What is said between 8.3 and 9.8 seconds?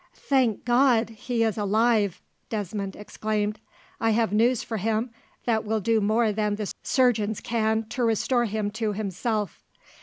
him to himself."